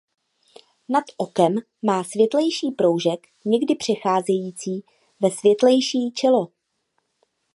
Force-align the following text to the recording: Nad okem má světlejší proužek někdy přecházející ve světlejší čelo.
Nad 0.89 1.03
okem 1.17 1.55
má 1.85 2.03
světlejší 2.03 2.71
proužek 2.71 3.27
někdy 3.45 3.75
přecházející 3.75 4.83
ve 5.19 5.31
světlejší 5.31 6.11
čelo. 6.11 6.47